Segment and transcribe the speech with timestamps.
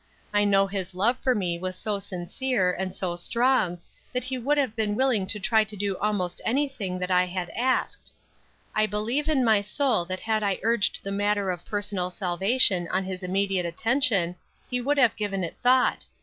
[0.33, 3.77] I know his love for me was so sincere, and so strong,
[4.13, 7.51] that he would have been willing to try to do almost anything that I had
[7.51, 8.11] asked.
[8.73, 13.03] I believe in my soul that had I urged the matter of personal salvation on
[13.03, 14.37] his immediate attention,
[14.71, 16.07] he would have given it thought.